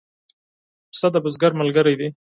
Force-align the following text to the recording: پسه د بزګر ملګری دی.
پسه 0.91 1.07
د 1.13 1.15
بزګر 1.23 1.51
ملګری 1.61 1.95
دی. 1.99 2.09